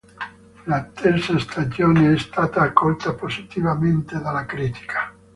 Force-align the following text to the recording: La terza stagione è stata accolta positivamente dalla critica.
La 0.63 0.83
terza 0.85 1.37
stagione 1.37 2.11
è 2.11 2.17
stata 2.17 2.61
accolta 2.61 3.13
positivamente 3.13 4.19
dalla 4.19 4.45
critica. 4.47 5.13